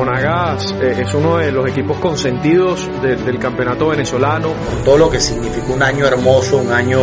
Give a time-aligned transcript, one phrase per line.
[0.00, 4.48] Monagas eh, es uno de los equipos consentidos del campeonato venezolano.
[4.82, 7.00] Todo lo que significó un año hermoso, un año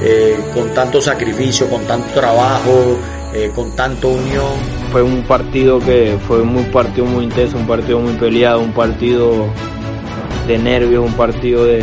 [0.00, 2.96] eh, con tanto sacrificio, con tanto trabajo,
[3.34, 4.46] eh, con tanto unión.
[4.92, 9.48] Fue un partido que fue un partido muy intenso, un partido muy peleado, un partido
[10.46, 11.82] de nervios, un partido de,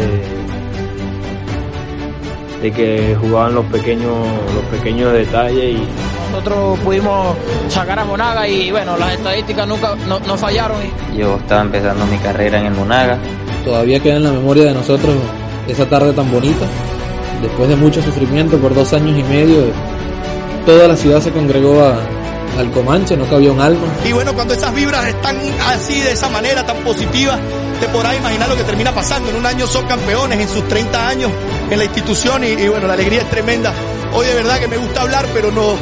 [2.62, 4.16] de que jugaban los pequeños,
[4.56, 7.36] los pequeños detalles y nosotros pudimos
[7.70, 10.78] sacar a Monaga y bueno, las estadísticas nunca no, fallaron.
[11.16, 13.20] Yo estaba empezando mi carrera en el Monaga.
[13.66, 15.16] Todavía queda en la memoria de nosotros
[15.68, 16.66] esa tarde tan bonita,
[17.42, 19.66] después de mucho sufrimiento por dos años y medio,
[20.66, 22.00] toda la ciudad se congregó a,
[22.60, 23.86] al Comanche, no cabía un alma.
[24.04, 25.38] Y bueno, cuando esas vibras están
[25.68, 27.38] así, de esa manera tan positiva,
[27.80, 29.30] te podrás imaginar lo que termina pasando.
[29.30, 31.32] En un año son campeones, en sus 30 años
[31.70, 33.74] en la institución y, bueno, la alegría es tremenda.
[34.14, 35.76] Hoy de verdad que me gusta hablar, pero no,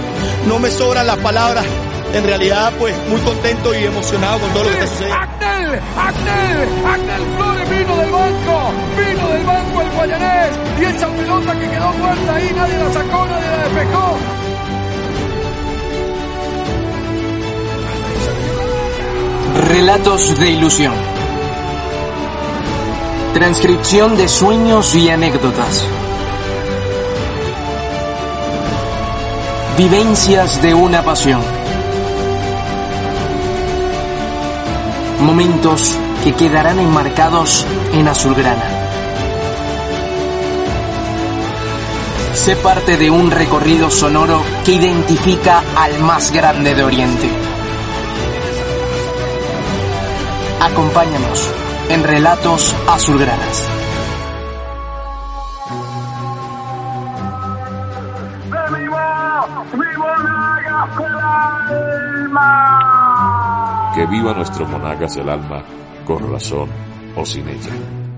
[0.48, 1.66] no me sobran las palabras.
[2.14, 5.22] En realidad, pues muy contento y emocionado con todo lo que está sucediendo.
[5.22, 5.80] ¡Acnel!
[5.98, 6.86] ¡Acnel!
[6.86, 8.74] ¡Acnel Flores vino del banco!
[8.98, 10.60] ¡Vino del banco el guayanés!
[10.80, 14.18] Y esa pelota que quedó muerta ahí, nadie la sacó, nadie la despejó.
[19.68, 20.94] Relatos de ilusión.
[23.34, 25.86] Transcripción de sueños y anécdotas.
[29.80, 31.42] Vivencias de una pasión.
[35.22, 38.62] Momentos que quedarán enmarcados en azulgrana.
[42.34, 47.30] Sé parte de un recorrido sonoro que identifica al más grande de Oriente.
[50.60, 51.50] Acompáñanos
[51.88, 53.69] en Relatos Azulgranas.
[63.96, 65.64] Que viva nuestro Monagas el alma,
[66.06, 66.70] con razón
[67.16, 68.09] o sin ella.